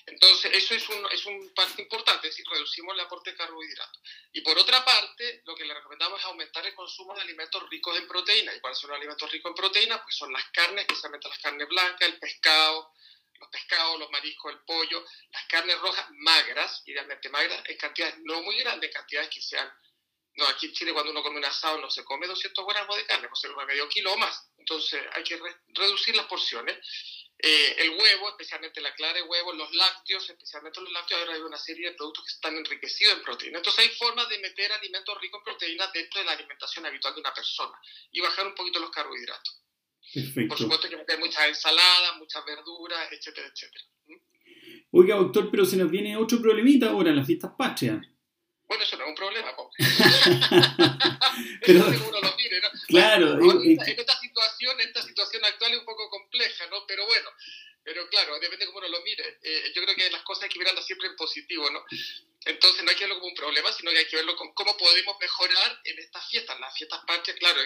Entonces, 0.07 0.53
eso 0.55 0.75
es 0.75 0.89
un, 0.91 1.07
es 1.11 1.27
un 1.27 1.53
parte 1.55 1.83
importante, 1.83 2.29
es 2.29 2.35
decir, 2.35 2.47
reducimos 2.49 2.95
el 2.95 3.01
aporte 3.01 3.31
de 3.31 3.37
carbohidratos. 3.37 4.01
Y 4.33 4.43
por 4.43 4.57
otra 4.59 4.85
parte, 4.85 5.43
lo 5.45 5.57
que 5.57 5.65
le 5.65 5.75
recomendamos 5.75 6.21
es 6.21 6.27
aumentar 6.27 6.65
el 6.65 6.75
consumo 6.75 7.15
de 7.15 7.23
alimentos 7.23 7.69
ricos 7.69 7.99
en 7.99 8.07
proteína. 8.07 8.55
¿Y 8.55 8.61
cuáles 8.61 8.79
son 8.79 8.91
los 8.91 8.99
alimentos 8.99 9.33
ricos 9.33 9.51
en 9.51 9.57
proteína? 9.57 10.03
Pues 10.05 10.15
son 10.15 10.33
las 10.33 10.45
carnes, 10.51 10.83
especialmente 10.83 11.29
las 11.29 11.39
carnes 11.39 11.67
blancas, 11.67 12.09
el 12.09 12.19
pescado, 12.21 12.93
los 13.41 13.49
pescados, 13.51 13.99
los 13.99 14.11
mariscos, 14.11 14.53
el 14.53 14.61
pollo, 14.61 15.05
las 15.31 15.45
carnes 15.47 15.79
rojas 15.81 16.07
magras, 16.11 16.83
idealmente 16.87 17.29
magras, 17.29 17.63
en 17.67 17.77
cantidades 17.77 18.17
no 18.25 18.43
muy 18.43 18.59
grandes, 18.59 18.93
cantidades 18.93 19.31
que 19.31 19.41
sean... 19.41 19.71
No, 20.35 20.47
aquí 20.47 20.67
en 20.67 20.73
Chile 20.73 20.93
cuando 20.93 21.11
uno 21.11 21.23
come 21.23 21.39
un 21.39 21.45
asado 21.45 21.79
no 21.79 21.91
se 21.91 22.05
come 22.05 22.29
200 22.29 22.65
gramos 22.67 22.97
de 22.97 23.07
carne, 23.07 23.29
puede 23.29 23.41
ser 23.41 23.51
un 23.51 23.67
medio 23.67 23.89
kilo 23.89 24.17
más. 24.19 24.49
Entonces 24.57 25.03
hay 25.13 25.25
que 25.25 25.41
reducir 25.75 26.15
las 26.15 26.27
porciones. 26.27 26.79
Eh, 27.41 27.75
el 27.79 27.91
huevo, 27.91 28.29
especialmente 28.31 28.81
la 28.81 28.95
clara 28.95 29.15
de 29.15 29.23
huevo, 29.23 29.53
los 29.53 29.73
lácteos, 29.73 30.29
especialmente 30.29 30.81
los 30.81 30.93
lácteos, 30.93 31.21
ahora 31.21 31.35
hay 31.35 31.41
una 31.41 31.57
serie 31.57 31.91
de 31.91 31.97
productos 31.97 32.25
que 32.25 32.33
están 32.33 32.57
enriquecidos 32.57 33.15
en 33.15 33.23
proteína. 33.23 33.59
Entonces 33.59 33.85
hay 33.85 33.97
formas 33.97 34.29
de 34.29 34.39
meter 34.39 34.73
alimentos 34.73 35.21
ricos 35.21 35.39
en 35.41 35.45
proteína 35.45 35.87
dentro 35.93 36.21
de 36.21 36.27
la 36.27 36.33
alimentación 36.33 36.87
habitual 36.87 37.15
de 37.15 37.21
una 37.21 37.35
persona 37.35 37.81
y 38.13 38.21
bajar 38.21 38.47
un 38.47 38.55
poquito 38.55 38.79
los 38.79 38.91
carbohidratos. 38.91 39.61
Perfecto. 40.13 40.49
Por 40.49 40.59
supuesto 40.59 40.89
que 40.89 40.97
meter 40.97 41.19
muchas 41.19 41.49
ensaladas, 41.49 42.17
muchas 42.19 42.45
verduras, 42.45 43.13
etcétera, 43.13 43.49
etcétera. 43.49 43.85
Oiga, 44.91 45.17
doctor, 45.17 45.51
pero 45.51 45.65
se 45.65 45.77
nos 45.77 45.91
viene 45.91 46.17
otro 46.17 46.41
problemita 46.41 46.91
ahora 46.91 47.11
en 47.11 47.17
las 47.17 47.27
fiestas 47.27 47.53
patrias. 47.57 47.99
Bueno, 48.67 48.85
eso 48.85 48.97
no 48.99 49.05
es 49.05 49.09
un 49.09 49.15
problema, 49.15 49.57
pero, 51.65 51.79
eso 51.89 52.09
uno 52.09 52.21
lo 52.21 52.37
mire, 52.37 52.61
¿no? 52.61 52.69
Claro. 52.87 53.39
Bueno, 53.39 53.63
en, 53.63 53.81
esta 53.81 54.19
situación, 54.19 54.81
esta 54.81 55.03
situación 55.03 55.43
actual 55.45 55.73
es 55.73 55.79
un 55.79 55.87
poco 55.87 56.11
compleja, 56.11 56.67
¿no? 56.67 56.85
Pero 56.87 57.07
bueno, 57.07 57.31
pero 57.83 58.07
claro, 58.11 58.39
depende 58.39 58.67
de 58.67 58.67
cómo 58.67 58.79
uno 58.79 58.89
lo 58.89 59.03
mire. 59.03 59.39
Eh, 59.43 59.73
yo 59.75 59.83
creo 59.83 59.97
que 59.97 60.11
las 60.11 60.23
cosas 60.23 60.45
hay 60.45 60.51
que 60.51 60.59
mirarlas 60.59 60.85
siempre 60.85 61.09
en 61.09 61.17
positivo, 61.17 61.71
¿no? 61.71 61.83
Entonces 62.45 62.85
no 62.85 62.91
hay 62.91 62.97
que 62.97 63.05
verlo 63.05 63.17
como 63.17 63.29
un 63.29 63.35
problema, 63.35 63.73
sino 63.73 63.91
que 63.91 63.99
hay 63.99 64.07
que 64.07 64.17
verlo 64.17 64.37
como 64.37 64.55
cómo 64.55 64.77
podemos 64.77 65.17
mejorar 65.21 65.81
en 65.85 65.99
estas 65.99 66.29
fiestas. 66.31 66.59
Las 66.61 66.75
fiestas 66.75 67.01
patrias, 67.07 67.37
claro, 67.39 67.61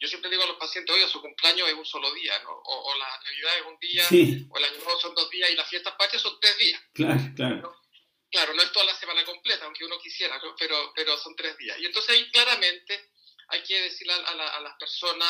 yo 0.00 0.08
siempre 0.08 0.30
digo 0.30 0.42
a 0.42 0.46
los 0.46 0.56
pacientes, 0.56 0.94
oiga, 0.94 1.08
su 1.08 1.20
cumpleaños 1.20 1.68
es 1.68 1.74
un 1.74 1.86
solo 1.86 2.12
día, 2.12 2.38
¿no? 2.42 2.50
O, 2.50 2.94
la 2.96 3.20
Navidad 3.24 3.58
es 3.58 3.66
un 3.66 3.78
día, 3.78 4.06
o 4.50 4.58
el 4.58 4.64
Año 4.64 4.78
Nuevo 4.78 5.00
son 5.00 5.14
dos 5.14 5.30
días, 5.30 5.50
y 5.50 5.54
las 5.54 5.68
fiestas 5.68 5.94
patrias 5.96 6.22
son 6.22 6.38
tres 6.40 6.58
días. 6.58 6.82
Claro, 6.92 7.20
claro. 7.36 7.82
Claro, 8.30 8.54
no 8.54 8.62
es 8.62 8.72
toda 8.72 8.86
la 8.86 8.94
semana 8.94 9.24
completa, 9.24 9.66
aunque 9.66 9.84
uno 9.84 9.98
quisiera, 9.98 10.38
¿no? 10.38 10.56
pero, 10.58 10.92
pero 10.96 11.18
son 11.18 11.36
tres 11.36 11.56
días. 11.58 11.78
Y 11.78 11.84
entonces 11.84 12.14
ahí 12.14 12.30
claramente 12.30 13.11
hay 13.52 13.62
que 13.62 13.82
decirle 13.82 14.14
a, 14.14 14.60
las 14.60 14.76
personas, 14.78 15.28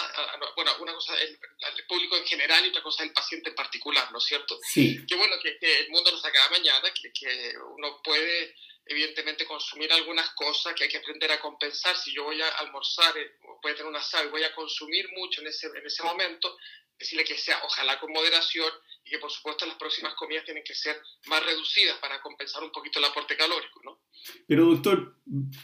bueno, 0.54 0.72
una 0.78 0.94
cosa 0.94 1.20
el, 1.20 1.38
al 1.62 1.86
público 1.88 2.16
en 2.16 2.24
general 2.24 2.64
y 2.64 2.68
otra 2.68 2.82
cosa 2.82 3.02
el 3.02 3.12
paciente 3.12 3.50
en 3.50 3.56
particular, 3.56 4.10
¿no 4.12 4.18
es 4.18 4.24
cierto? 4.24 4.58
Sí. 4.62 5.04
Que 5.06 5.16
bueno, 5.16 5.34
que, 5.42 5.58
el 5.60 5.90
mundo 5.90 6.12
nos 6.12 6.24
acaba 6.24 6.50
mañana, 6.50 6.92
que, 6.94 7.12
que 7.12 7.52
uno 7.76 8.00
puede 8.02 8.54
evidentemente 8.86 9.44
consumir 9.44 9.92
algunas 9.92 10.30
cosas 10.30 10.74
que 10.74 10.84
hay 10.84 10.90
que 10.90 10.98
aprender 10.98 11.32
a 11.32 11.40
compensar. 11.40 11.96
Si 11.96 12.12
yo 12.12 12.24
voy 12.24 12.40
a 12.40 12.48
almorzar, 12.58 13.16
eh, 13.18 13.38
voy 13.60 13.72
a 13.72 13.74
tener 13.74 13.90
un 13.90 13.96
asado 13.96 14.24
y 14.24 14.30
voy 14.30 14.44
a 14.44 14.54
consumir 14.54 15.08
mucho 15.16 15.40
en 15.40 15.48
ese, 15.48 15.66
en 15.66 15.84
ese 15.84 16.04
momento, 16.04 16.56
decirle 16.96 17.24
que 17.24 17.36
sea 17.36 17.60
ojalá 17.64 17.98
con 17.98 18.12
moderación 18.12 18.72
que 19.12 19.18
por 19.18 19.30
supuesto 19.30 19.66
las 19.66 19.76
próximas 19.76 20.14
comidas 20.14 20.44
tienen 20.44 20.64
que 20.64 20.74
ser 20.74 20.96
más 21.26 21.44
reducidas 21.44 21.98
para 21.98 22.20
compensar 22.22 22.64
un 22.64 22.72
poquito 22.72 22.98
el 22.98 23.04
aporte 23.04 23.36
calórico, 23.36 23.80
¿no? 23.84 24.00
Pero 24.46 24.64
doctor, 24.64 25.18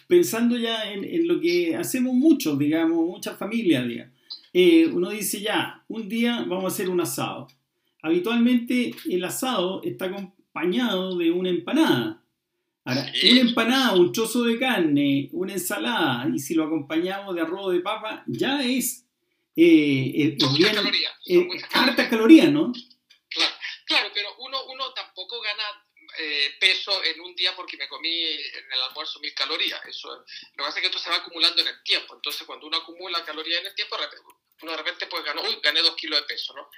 pensando 0.06 0.58
ya 0.58 0.92
en, 0.92 1.26
lo 1.26 1.40
que 1.40 1.74
hacemos 1.74 2.12
muchos, 2.12 2.58
digamos, 2.58 2.98
muchas 2.98 3.38
familias, 3.38 3.88
digamos, 3.88 4.14
eh, 4.52 4.86
uno 4.86 5.08
dice 5.08 5.40
ya, 5.40 5.82
un 5.88 6.08
día 6.10 6.44
vamos 6.46 6.64
a 6.64 6.74
hacer 6.74 6.90
un 6.90 7.00
asado. 7.00 7.48
Habitualmente 8.02 8.94
el 9.08 9.24
asado 9.24 9.82
está 9.82 10.06
acompañado 10.06 11.16
de 11.16 11.30
una 11.30 11.48
empanada. 11.48 12.22
Ahora, 12.84 13.12
una 13.30 13.40
empanada, 13.40 13.94
un 13.94 14.12
trozo 14.12 14.44
de 14.44 14.58
carne, 14.58 15.30
una 15.32 15.54
ensalada, 15.54 16.26
y 16.34 16.38
si 16.38 16.54
lo 16.54 16.64
acompañamos 16.64 17.34
de 17.34 17.42
arroz 17.42 17.72
de 17.72 17.80
papa, 17.80 18.24
ya 18.26 18.62
es. 18.62 19.06
Eh, 19.56 20.36
son 20.38 20.52
muchas 20.52 20.74
calorías. 20.74 21.12
Hartas 21.72 22.08
calorías, 22.08 22.50
¿no? 22.50 22.72
Claro, 23.28 23.54
claro 23.84 24.08
pero 24.14 24.28
uno, 24.38 24.58
uno 24.72 24.92
tampoco 24.94 25.40
gana 25.40 25.64
eh, 26.18 26.56
peso 26.58 27.02
en 27.04 27.20
un 27.20 27.34
día 27.34 27.54
porque 27.54 27.76
me 27.76 27.88
comí 27.88 28.22
en 28.22 28.72
el 28.72 28.82
almuerzo 28.82 29.20
mil 29.20 29.32
calorías. 29.34 29.80
Eso, 29.86 30.08
lo 30.08 30.24
que 30.24 30.56
pasa 30.56 30.78
es 30.78 30.80
que 30.80 30.86
esto 30.86 30.98
se 30.98 31.10
va 31.10 31.16
acumulando 31.16 31.62
en 31.62 31.68
el 31.68 31.82
tiempo. 31.82 32.14
Entonces, 32.14 32.46
cuando 32.46 32.66
uno 32.66 32.78
acumula 32.78 33.24
calorías 33.24 33.60
en 33.60 33.66
el 33.66 33.74
tiempo, 33.74 33.96
uno 34.62 34.72
de 34.72 34.78
repente 34.78 35.06
pues 35.06 35.24
ganó, 35.24 35.42
uy, 35.42 35.60
gané 35.62 35.80
dos 35.80 35.94
kilos 35.96 36.20
de 36.20 36.26
peso, 36.26 36.54
¿no? 36.54 36.68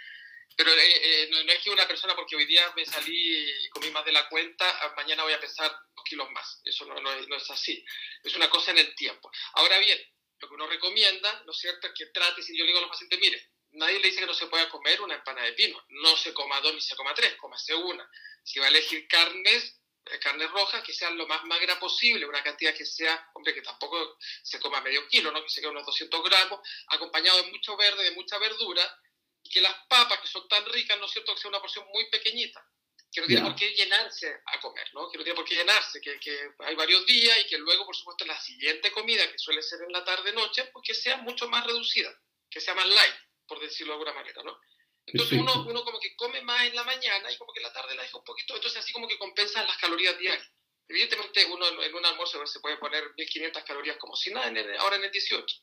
Pero 0.57 0.73
eh, 0.73 1.23
eh, 1.23 1.29
no, 1.31 1.39
es 1.53 1.63
que 1.63 1.71
una 1.71 1.89
persona, 1.89 2.15
porque 2.15 2.37
hoy 2.37 2.45
día 2.45 2.71
me 2.77 2.85
salí 2.85 3.49
y 3.65 3.69
comí 3.71 3.91
más 3.91 4.05
de 4.05 4.13
la 4.13 4.29
cuenta, 4.29 4.93
mañana 4.97 5.23
voy 5.23 5.33
a 5.33 5.41
pesar 5.41 5.75
dos 5.95 6.05
kilos 6.05 6.31
más. 6.33 6.61
Eso 6.65 6.85
no, 6.85 7.01
no, 7.01 7.21
no, 7.27 7.37
es 7.37 7.51
así. 7.51 7.83
Es 8.23 8.35
una 8.35 8.51
cosa 8.51 8.73
en 8.73 8.79
el 8.79 8.95
tiempo. 8.95 9.31
Ahora 9.55 9.79
bien, 9.79 9.99
lo 10.39 10.49
que 10.49 10.55
uno 10.55 10.67
recomienda, 10.67 11.43
¿no 11.47 11.53
es 11.53 11.59
cierto?, 11.59 11.87
es 11.87 11.95
que 11.97 12.07
trate, 12.07 12.43
si 12.43 12.57
yo 12.57 12.65
le 12.65 12.69
digo 12.69 12.79
a 12.79 12.83
los 12.83 12.91
pacientes, 12.91 13.19
mire, 13.21 13.51
nadie 13.73 14.00
le 14.00 14.09
dice 14.09 14.21
que 14.21 14.27
no 14.27 14.35
se 14.35 14.47
pueda 14.47 14.69
comer 14.69 15.00
una 15.00 15.15
empanada 15.15 15.47
de 15.47 15.53
pino. 15.53 15.83
No 15.89 16.17
se 16.17 16.33
coma 16.35 16.61
dos 16.61 16.75
ni 16.75 16.81
se 16.81 16.97
coma 16.97 17.15
tres, 17.15 17.35
cómase 17.37 17.75
una. 17.75 18.09
Si 18.43 18.59
va 18.59 18.67
a 18.67 18.69
elegir 18.69 19.07
carnes, 19.07 19.81
eh, 20.07 20.19
carnes 20.19 20.50
rojas, 20.50 20.83
que 20.83 20.93
sean 20.93 21.17
lo 21.17 21.27
más 21.27 21.45
magra 21.45 21.79
posible, 21.79 22.27
una 22.27 22.43
cantidad 22.43 22.75
que 22.75 22.87
sea, 22.87 23.29
hombre, 23.35 23.55
que 23.55 23.62
tampoco 23.62 24.19
se 24.43 24.59
coma 24.59 24.81
medio 24.81 25.07
kilo, 25.09 25.31
¿no? 25.31 25.43
que 25.43 25.50
se 25.50 25.61
quede 25.61 25.71
unos 25.71 25.87
200 25.87 26.23
gramos, 26.25 26.61
acompañado 26.89 27.43
de 27.43 27.50
mucho 27.50 27.77
verde, 27.77 28.05
de 28.05 28.11
mucha 28.12 28.39
verdura, 28.39 28.99
y 29.43 29.50
que 29.50 29.61
las 29.61 29.75
papas, 29.89 30.21
que 30.21 30.27
son 30.27 30.49
tan 30.49 30.65
ricas, 30.67 30.99
¿no 30.99 31.07
es 31.07 31.12
cierto?, 31.12 31.35
que 31.35 31.41
sea 31.41 31.50
una 31.50 31.61
porción 31.61 31.87
muy 31.93 32.09
pequeñita, 32.11 32.65
que 33.12 33.21
no 33.21 33.27
tiene 33.27 33.43
por 33.43 33.57
qué 33.57 33.71
llenarse 33.75 34.41
a 34.47 34.61
comer, 34.61 34.89
¿no? 34.93 35.11
Que 35.11 35.19
no 35.19 35.25
tiene 35.25 35.37
por 35.37 35.45
qué 35.45 35.57
llenarse, 35.57 36.00
que, 36.00 36.19
que, 36.21 36.50
hay 36.61 36.75
varios 36.77 37.05
días 37.07 37.39
y 37.41 37.47
que 37.47 37.59
luego, 37.59 37.85
por 37.85 37.97
supuesto, 37.97 38.25
la 38.25 38.41
siguiente 38.41 38.93
comida, 38.93 39.31
que 39.31 39.39
suele 39.39 39.62
ser 39.62 39.83
en 39.83 39.93
la 39.93 40.05
tarde-noche, 40.05 40.67
pues 40.73 40.85
que 40.87 40.95
sea 40.95 41.17
mucho 41.19 41.49
más 41.49 41.67
reducida, 41.67 42.15
que 42.49 42.61
sea 42.61 42.75
más 42.75 42.87
light 42.87 43.15
por 43.50 43.59
decirlo 43.59 43.95
de 43.95 43.99
alguna 43.99 44.14
manera, 44.14 44.42
¿no? 44.45 44.57
Entonces 45.04 45.40
uno, 45.40 45.66
uno, 45.66 45.83
como 45.83 45.99
que 45.99 46.14
come 46.14 46.40
más 46.42 46.69
en 46.69 46.76
la 46.76 46.85
mañana 46.85 47.33
y 47.33 47.37
como 47.37 47.52
que 47.52 47.59
en 47.59 47.64
la 47.64 47.73
tarde 47.73 47.97
la 47.97 48.02
deja 48.02 48.16
un 48.16 48.25
poquito, 48.25 48.54
entonces 48.54 48.78
así 48.78 48.92
como 48.92 49.09
que 49.09 49.19
compensan 49.19 49.66
las 49.66 49.76
calorías 49.78 50.16
diarias. 50.16 50.49
Evidentemente 50.87 51.45
uno 51.47 51.83
en 51.83 51.95
un 51.95 52.07
almuerzo 52.07 52.47
se 52.47 52.61
puede 52.61 52.76
poner 52.76 53.02
1500 53.16 53.64
calorías 53.64 53.97
como 53.97 54.14
si 54.14 54.33
nada, 54.33 54.52
ahora 54.78 54.97
en 54.97 55.04
el 55.04 55.11
18. 55.11 55.57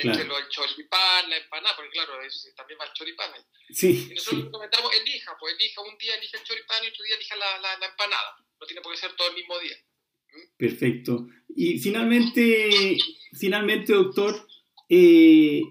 Entre 0.00 0.24
lo, 0.24 0.38
el 0.38 0.48
choripán, 0.48 1.28
la 1.28 1.38
empanada, 1.38 1.74
porque 1.74 1.90
claro, 1.90 2.14
también 2.56 2.78
va 2.80 2.84
el 2.84 2.92
choripán. 2.92 3.32
Sí, 3.68 4.08
y 4.10 4.14
nosotros 4.14 4.48
comentamos, 4.52 4.94
elija, 4.94 5.36
pues 5.38 5.54
elija, 5.54 5.82
un 5.82 5.98
día 5.98 6.14
elija 6.14 6.38
el 6.38 6.44
choripán 6.44 6.84
y 6.84 6.88
otro 6.88 7.04
día 7.04 7.16
elija 7.16 7.34
la, 7.34 7.58
la, 7.58 7.86
empanada. 7.86 8.36
No 8.60 8.66
tiene 8.66 8.80
por 8.80 8.92
qué 8.92 9.00
ser 9.00 9.16
todo 9.16 9.28
el 9.28 9.34
mismo 9.34 9.58
día. 9.58 9.76
¿Mm? 10.32 10.56
Perfecto. 10.56 11.26
Y 11.48 11.80
finalmente, 11.80 12.96
finalmente 13.36 13.92
doctor, 13.92 14.46
eh, 14.88 15.62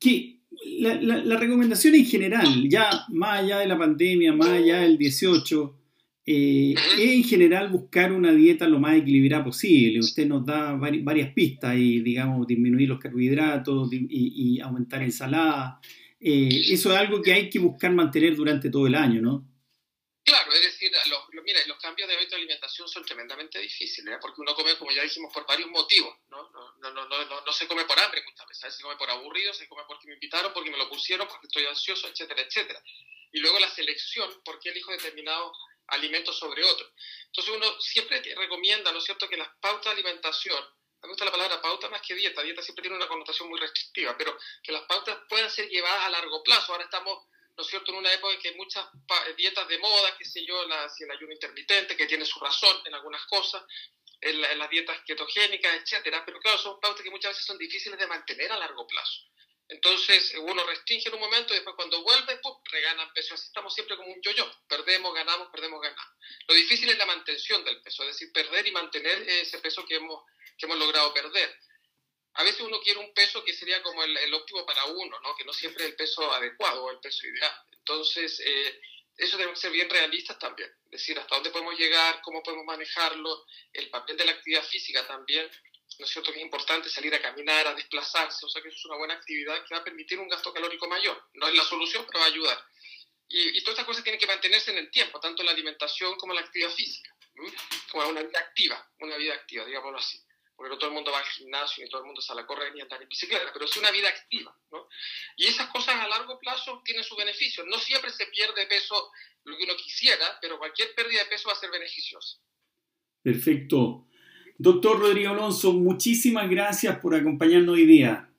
¿qué, 0.00 0.33
la, 0.78 0.94
la, 1.00 1.36
recomendación 1.36 1.94
en 1.94 2.06
general, 2.06 2.68
ya 2.68 2.88
más 3.08 3.40
allá 3.40 3.58
de 3.58 3.66
la 3.66 3.78
pandemia, 3.78 4.32
más 4.32 4.48
allá 4.48 4.80
del 4.80 4.98
18, 4.98 5.78
eh, 6.26 6.74
es 6.98 7.10
en 7.10 7.24
general 7.24 7.68
buscar 7.68 8.10
una 8.10 8.32
dieta 8.32 8.66
lo 8.66 8.78
más 8.78 8.96
equilibrada 8.96 9.44
posible. 9.44 10.00
Usted 10.00 10.26
nos 10.26 10.44
da 10.44 10.72
varias 10.72 11.32
pistas 11.34 11.76
y, 11.76 12.00
digamos, 12.00 12.46
disminuir 12.46 12.88
los 12.88 12.98
carbohidratos 12.98 13.88
y, 13.92 14.60
aumentar 14.60 15.02
ensalada. 15.02 15.80
Eh, 16.18 16.62
eso 16.70 16.92
es 16.92 16.96
algo 16.96 17.20
que 17.20 17.32
hay 17.32 17.50
que 17.50 17.58
buscar 17.58 17.92
mantener 17.92 18.34
durante 18.34 18.70
todo 18.70 18.86
el 18.86 18.94
año, 18.94 19.20
¿no? 19.20 19.46
Claro, 20.24 20.50
es 20.54 20.62
decir, 20.62 20.90
los, 21.10 21.44
mira, 21.44 21.60
los 21.66 21.76
cambios 21.76 22.08
de 22.08 22.14
hábito 22.14 22.30
de 22.30 22.36
alimentación 22.36 22.88
son 22.88 23.04
tremendamente 23.04 23.58
difíciles, 23.60 24.14
¿eh? 24.14 24.18
porque 24.22 24.40
uno 24.40 24.54
come, 24.54 24.74
como 24.78 24.90
ya 24.90 25.02
dijimos, 25.02 25.30
por 25.30 25.46
varios 25.46 25.68
motivos. 25.68 26.16
¿no? 26.30 26.48
No, 26.50 26.72
no, 26.80 26.90
no, 26.92 27.06
no, 27.06 27.23
no 27.44 27.52
se 27.52 27.66
come 27.66 27.84
por 27.84 27.98
hambre 27.98 28.22
muchas 28.24 28.46
veces, 28.46 28.76
se 28.76 28.82
come 28.82 28.96
por 28.96 29.10
aburrido, 29.10 29.52
se 29.52 29.68
come 29.68 29.82
porque 29.86 30.06
me 30.06 30.14
invitaron, 30.14 30.52
porque 30.52 30.70
me 30.70 30.78
lo 30.78 30.88
pusieron, 30.88 31.28
porque 31.28 31.46
estoy 31.46 31.66
ansioso, 31.66 32.08
etcétera, 32.08 32.42
etcétera. 32.42 32.82
Y 33.32 33.40
luego 33.40 33.58
la 33.58 33.70
selección, 33.70 34.42
por 34.44 34.58
qué 34.60 34.70
elijo 34.70 34.92
determinados 34.92 35.56
alimentos 35.88 36.38
sobre 36.38 36.64
otros. 36.64 36.90
Entonces 37.26 37.54
uno 37.54 37.80
siempre 37.80 38.22
recomienda, 38.34 38.92
¿no 38.92 38.98
es 38.98 39.04
cierto?, 39.04 39.28
que 39.28 39.36
las 39.36 39.48
pautas 39.60 39.84
de 39.84 40.02
alimentación, 40.02 40.64
me 41.02 41.08
gusta 41.08 41.26
la 41.26 41.32
palabra 41.32 41.60
pauta 41.60 41.90
más 41.90 42.00
que 42.00 42.14
dieta, 42.14 42.42
dieta 42.42 42.62
siempre 42.62 42.82
tiene 42.82 42.96
una 42.96 43.08
connotación 43.08 43.48
muy 43.48 43.60
restrictiva, 43.60 44.16
pero 44.16 44.38
que 44.62 44.72
las 44.72 44.82
pautas 44.82 45.18
puedan 45.28 45.50
ser 45.50 45.68
llevadas 45.68 46.06
a 46.06 46.10
largo 46.10 46.42
plazo. 46.42 46.72
Ahora 46.72 46.84
estamos 46.84 47.26
¿no 47.56 47.62
es 47.62 47.70
cierto?, 47.70 47.92
en 47.92 47.98
una 47.98 48.12
época 48.12 48.34
en 48.34 48.40
que 48.40 48.48
hay 48.48 48.56
muchas 48.56 48.86
dietas 49.36 49.68
de 49.68 49.78
moda, 49.78 50.16
qué 50.18 50.24
sé 50.24 50.44
yo, 50.44 50.66
la, 50.66 50.90
el 50.98 51.10
ayuno 51.10 51.32
intermitente, 51.32 51.96
que 51.96 52.06
tiene 52.06 52.24
su 52.24 52.40
razón 52.40 52.82
en 52.84 52.94
algunas 52.94 53.24
cosas, 53.26 53.62
en, 54.24 54.58
las 54.58 54.70
dietas 54.70 54.98
ketogénicas, 55.06 55.74
etcétera, 55.74 56.24
pero 56.24 56.40
claro, 56.40 56.58
son 56.58 56.80
pautas 56.80 57.02
que 57.02 57.10
muchas 57.10 57.32
veces 57.32 57.46
son 57.46 57.58
difíciles 57.58 57.98
de 57.98 58.06
mantener 58.06 58.50
a 58.52 58.58
largo 58.58 58.86
plazo. 58.86 59.20
Entonces, 59.68 60.34
uno 60.38 60.64
restringe 60.66 61.08
en 61.08 61.14
un 61.14 61.20
momento 61.20 61.54
y 61.54 61.56
después 61.56 61.74
cuando 61.76 62.02
vuelve, 62.02 62.36
¡pum!, 62.36 62.54
reganan 62.70 63.10
peso. 63.14 63.34
Así 63.34 63.46
estamos 63.46 63.72
siempre 63.72 63.96
como 63.96 64.12
un 64.12 64.20
yo-yo. 64.20 64.50
Perdemos, 64.68 65.14
ganamos, 65.14 65.48
perdemos, 65.48 65.80
ganamos. 65.80 66.14
Lo 66.46 66.54
difícil 66.54 66.90
es 66.90 66.98
la 66.98 67.06
mantención 67.06 67.64
del 67.64 67.80
peso, 67.80 68.02
es 68.02 68.10
decir, 68.10 68.30
perder 68.32 68.66
y 68.66 68.72
mantener 68.72 69.22
ese 69.22 69.58
peso 69.60 69.86
que 69.86 69.96
hemos, 69.96 70.22
que 70.58 70.66
hemos 70.66 70.78
logrado 70.78 71.14
perder 71.14 71.58
a 72.34 72.42
veces 72.42 72.60
uno 72.62 72.80
quiere 72.80 72.98
un 72.98 73.12
peso 73.14 73.44
que 73.44 73.52
sería 73.52 73.82
como 73.82 74.02
el, 74.02 74.34
óptimo 74.34 74.66
para 74.66 74.84
uno, 74.86 75.20
¿no? 75.20 75.36
que 75.36 75.44
no 75.44 75.52
siempre 75.52 75.84
es 75.84 75.90
el 75.90 75.96
peso 75.96 76.32
adecuado 76.32 76.84
o 76.84 76.90
el 76.90 76.98
peso 76.98 77.26
ideal. 77.26 77.52
Entonces, 77.70 78.40
eh, 78.44 78.80
eso 79.16 79.36
debe 79.36 79.54
ser 79.56 79.70
bien 79.70 79.88
realistas 79.88 80.38
también, 80.38 80.70
es 80.86 80.90
decir, 80.90 81.18
hasta 81.18 81.36
dónde 81.36 81.50
podemos 81.50 81.78
llegar, 81.78 82.20
cómo 82.22 82.42
podemos 82.42 82.64
manejarlo, 82.64 83.46
el 83.72 83.88
papel 83.90 84.16
de 84.16 84.24
la 84.24 84.32
actividad 84.32 84.64
física 84.64 85.06
también, 85.06 85.48
¿no 85.98 86.04
es 86.04 86.10
cierto 86.10 86.32
que 86.32 86.38
es 86.38 86.44
importante 86.44 86.88
salir 86.88 87.14
a 87.14 87.22
caminar, 87.22 87.66
a 87.66 87.74
desplazarse? 87.74 88.44
O 88.44 88.48
sea 88.48 88.60
que 88.60 88.68
eso 88.68 88.78
es 88.78 88.84
una 88.86 88.96
buena 88.96 89.14
actividad 89.14 89.64
que 89.64 89.74
va 89.74 89.80
a 89.80 89.84
permitir 89.84 90.18
un 90.18 90.28
gasto 90.28 90.52
calórico 90.52 90.88
mayor. 90.88 91.28
No 91.34 91.46
es 91.46 91.54
la 91.54 91.62
solución, 91.62 92.04
pero 92.06 92.18
va 92.18 92.24
a 92.24 92.28
ayudar. 92.28 92.64
Y, 93.28 93.60
todas 93.60 93.74
estas 93.74 93.86
cosas 93.86 94.02
tienen 94.02 94.18
que 94.18 94.26
mantenerse 94.26 94.70
en 94.72 94.78
el 94.78 94.90
tiempo, 94.90 95.18
tanto 95.20 95.42
la 95.42 95.52
alimentación 95.52 96.16
como 96.16 96.34
la 96.34 96.40
actividad 96.40 96.70
física, 96.70 97.16
como 97.90 98.08
una 98.08 98.22
vida 98.22 98.38
activa, 98.38 98.90
una 99.00 99.16
vida 99.16 99.34
activa, 99.34 99.64
digámoslo 99.64 99.98
así 99.98 100.20
porque 100.56 100.70
no 100.70 100.78
todo 100.78 100.88
el 100.88 100.94
mundo 100.94 101.10
va 101.10 101.18
al 101.18 101.24
gimnasio, 101.24 101.82
ni 101.82 101.90
todo 101.90 102.02
el 102.02 102.06
mundo 102.06 102.20
sale 102.20 102.42
a 102.42 102.46
correr 102.46 102.72
ni 102.72 102.80
a 102.80 102.84
andar 102.84 103.02
en 103.02 103.08
bicicleta, 103.08 103.52
pero 103.52 103.64
es 103.64 103.76
una 103.76 103.90
vida 103.90 104.08
activa, 104.08 104.56
¿no? 104.70 104.88
Y 105.36 105.46
esas 105.46 105.68
cosas 105.68 105.96
a 105.96 106.08
largo 106.08 106.38
plazo 106.38 106.82
tienen 106.84 107.04
su 107.04 107.16
beneficio. 107.16 107.64
No 107.66 107.78
siempre 107.78 108.10
se 108.10 108.26
pierde 108.26 108.66
peso 108.66 109.10
lo 109.44 109.56
que 109.56 109.64
uno 109.64 109.74
quisiera, 109.76 110.38
pero 110.40 110.58
cualquier 110.58 110.94
pérdida 110.94 111.24
de 111.24 111.30
peso 111.30 111.48
va 111.48 111.54
a 111.54 111.58
ser 111.58 111.70
beneficiosa. 111.70 112.38
Perfecto. 113.22 114.06
Doctor 114.56 115.00
Rodrigo 115.00 115.32
Alonso, 115.32 115.72
muchísimas 115.72 116.48
gracias 116.48 116.98
por 117.00 117.14
acompañarnos 117.14 117.74
hoy 117.74 117.86
día. 117.86 118.30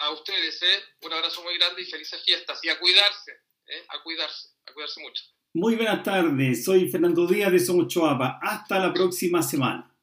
A 0.00 0.10
ustedes, 0.10 0.60
¿eh? 0.62 0.82
Un 1.02 1.12
abrazo 1.12 1.42
muy 1.42 1.56
grande 1.56 1.82
y 1.82 1.84
felices 1.84 2.22
fiestas. 2.24 2.58
Y 2.62 2.68
a 2.68 2.78
cuidarse, 2.78 3.32
¿eh? 3.66 3.84
A 3.88 4.02
cuidarse, 4.02 4.48
a 4.66 4.72
cuidarse 4.72 5.00
mucho. 5.00 5.22
Muy 5.52 5.76
buenas 5.76 6.02
tardes, 6.02 6.64
soy 6.64 6.90
Fernando 6.90 7.28
Díaz 7.28 7.52
de 7.52 7.60
Somos 7.60 7.86
Choapa. 7.86 8.40
Hasta 8.42 8.80
la 8.80 8.92
próxima 8.92 9.40
semana. 9.40 9.93